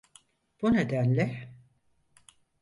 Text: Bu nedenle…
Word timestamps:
Bu 0.61 0.71
nedenle… 0.73 1.53